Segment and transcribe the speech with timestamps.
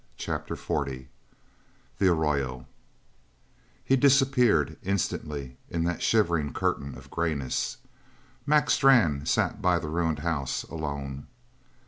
[0.17, 0.83] CHAPTER XL
[1.99, 2.65] THE ARROYO
[3.85, 7.77] He disappeared, instantly, in that shivering curtain of greyness.
[8.47, 11.27] Mac Strann sat by the ruined house alone.